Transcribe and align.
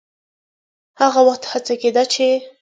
هغه 1.01 1.19
وخت 1.27 1.43
هڅه 1.51 1.73
کېده 1.81 2.03
چې 2.13 2.27